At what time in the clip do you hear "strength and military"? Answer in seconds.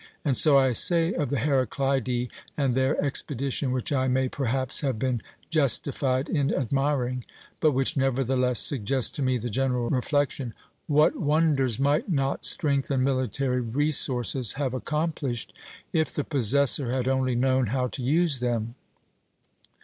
12.45-13.59